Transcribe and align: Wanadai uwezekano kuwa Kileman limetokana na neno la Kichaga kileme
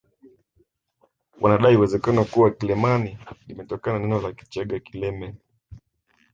Wanadai 1.41 1.75
uwezekano 1.77 2.25
kuwa 2.31 2.51
Kileman 2.57 3.17
limetokana 3.47 3.99
na 3.99 4.05
neno 4.05 4.21
la 4.21 4.33
Kichaga 4.33 4.79
kileme 4.79 5.33